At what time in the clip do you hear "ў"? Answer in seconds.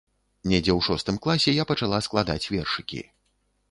0.77-0.87